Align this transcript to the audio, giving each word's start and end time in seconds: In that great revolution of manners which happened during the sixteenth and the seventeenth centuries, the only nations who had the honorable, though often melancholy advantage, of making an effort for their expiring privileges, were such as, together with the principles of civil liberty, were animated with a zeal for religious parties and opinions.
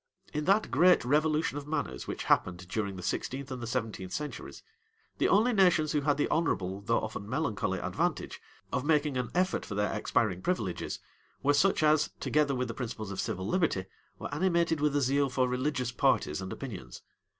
In 0.33 0.45
that 0.45 0.71
great 0.71 1.05
revolution 1.05 1.59
of 1.59 1.67
manners 1.67 2.07
which 2.07 2.23
happened 2.23 2.67
during 2.67 2.95
the 2.95 3.03
sixteenth 3.03 3.51
and 3.51 3.61
the 3.61 3.67
seventeenth 3.67 4.11
centuries, 4.13 4.63
the 5.19 5.27
only 5.27 5.53
nations 5.53 5.91
who 5.91 6.01
had 6.01 6.17
the 6.17 6.27
honorable, 6.29 6.81
though 6.81 6.99
often 7.01 7.29
melancholy 7.29 7.77
advantage, 7.77 8.41
of 8.73 8.83
making 8.83 9.15
an 9.15 9.29
effort 9.35 9.63
for 9.63 9.75
their 9.75 9.93
expiring 9.93 10.41
privileges, 10.41 10.97
were 11.43 11.53
such 11.53 11.83
as, 11.83 12.09
together 12.19 12.55
with 12.55 12.67
the 12.67 12.73
principles 12.73 13.11
of 13.11 13.21
civil 13.21 13.47
liberty, 13.47 13.85
were 14.17 14.33
animated 14.33 14.81
with 14.81 14.95
a 14.95 15.01
zeal 15.01 15.29
for 15.29 15.47
religious 15.47 15.91
parties 15.91 16.41
and 16.41 16.51
opinions. 16.51 17.03